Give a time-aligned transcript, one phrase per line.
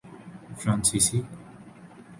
[0.57, 1.25] فرانسیسی